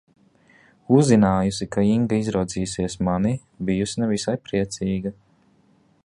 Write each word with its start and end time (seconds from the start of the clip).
Uzzinājusi, 0.99 1.67
ka 1.75 1.83
Inga 1.89 2.17
izraudzījusies 2.21 2.97
mani, 3.09 3.33
bijusi 3.69 4.03
ne 4.05 4.09
visai 4.13 4.37
priecīga. 4.49 5.13